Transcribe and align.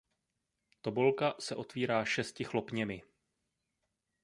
Tobolka 0.81 1.33
se 1.39 1.55
otvírá 1.55 2.05
šesti 2.05 2.43
chlopněmi. 2.43 3.03